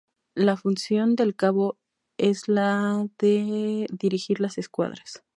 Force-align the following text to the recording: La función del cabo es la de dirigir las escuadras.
La 0.33 0.57
función 0.57 1.15
del 1.15 1.35
cabo 1.35 1.77
es 2.17 2.47
la 2.47 3.07
de 3.19 3.85
dirigir 3.91 4.39
las 4.41 4.57
escuadras. 4.57 5.23